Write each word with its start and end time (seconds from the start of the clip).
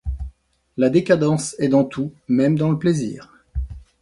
La 0.77 0.89
décadence 0.89 1.55
est 1.59 1.67
dans 1.67 1.83
tout, 1.83 2.11
même 2.27 2.57
dans 2.57 2.71
le 2.71 2.79
plaisir. 2.79 3.35